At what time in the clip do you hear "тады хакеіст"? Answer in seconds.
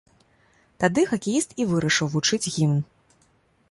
0.85-1.49